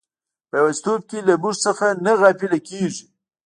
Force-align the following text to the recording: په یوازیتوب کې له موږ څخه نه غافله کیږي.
په 0.49 0.55
یوازیتوب 0.59 1.01
کې 1.09 1.19
له 1.27 1.33
موږ 1.43 1.55
څخه 1.65 1.85
نه 2.05 2.11
غافله 2.19 2.59
کیږي. 2.67 3.05